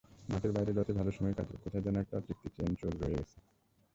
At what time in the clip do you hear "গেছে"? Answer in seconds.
3.17-3.37